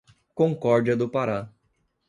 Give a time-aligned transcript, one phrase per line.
[0.33, 1.47] Concórdia do Pará